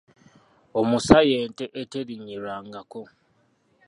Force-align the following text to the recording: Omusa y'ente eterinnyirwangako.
Omusa 0.79 1.17
y'ente 1.29 1.65
eterinnyirwangako. 1.81 3.01